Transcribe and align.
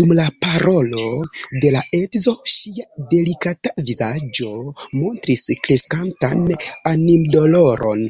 Dum 0.00 0.10
la 0.18 0.24
parolo 0.44 1.06
de 1.64 1.72
la 1.76 1.80
edzo 2.00 2.34
ŝia 2.52 2.86
delikata 3.14 3.74
vizaĝo 3.90 4.54
montris 5.02 5.44
kreskantan 5.66 6.46
animdoloron. 6.94 8.08